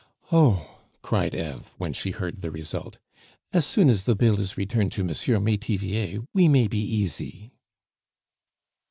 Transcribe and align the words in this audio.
"Oh!" 0.31 0.79
cried 1.03 1.35
Eve 1.35 1.75
when 1.77 1.93
she 1.93 2.09
heard 2.09 2.37
the 2.37 2.49
result, 2.49 2.97
"as 3.53 3.67
soon 3.67 3.87
as 3.87 4.05
the 4.05 4.15
bill 4.15 4.39
is 4.39 4.57
returned 4.57 4.91
to 4.93 5.01
M. 5.01 5.43
Metivier, 5.43 6.23
we 6.33 6.47
may 6.47 6.67
be 6.67 6.79
easy." 6.81 7.51